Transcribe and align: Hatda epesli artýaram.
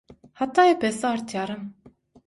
Hatda 0.39 0.65
epesli 0.71 1.09
artýaram. 1.13 1.73